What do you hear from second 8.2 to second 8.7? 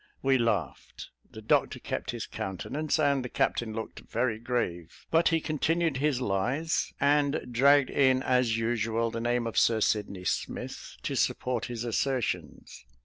as